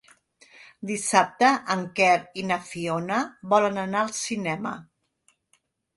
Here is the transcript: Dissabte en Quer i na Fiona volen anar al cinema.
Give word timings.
Dissabte 0.91 1.49
en 1.75 1.83
Quer 1.99 2.15
i 2.43 2.45
na 2.53 2.59
Fiona 2.71 3.19
volen 3.55 3.81
anar 3.83 4.03
al 4.07 4.13
cinema. 4.25 4.77